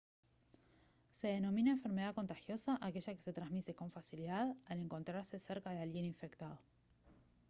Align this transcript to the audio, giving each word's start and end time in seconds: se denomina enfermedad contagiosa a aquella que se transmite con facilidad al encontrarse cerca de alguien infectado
se 1.11 1.27
denomina 1.27 1.69
enfermedad 1.69 2.15
contagiosa 2.15 2.71
a 2.81 2.87
aquella 2.87 3.13
que 3.13 3.21
se 3.21 3.33
transmite 3.33 3.75
con 3.75 3.91
facilidad 3.91 4.47
al 4.65 4.79
encontrarse 4.81 5.37
cerca 5.37 5.69
de 5.69 5.79
alguien 5.83 6.05
infectado 6.05 6.57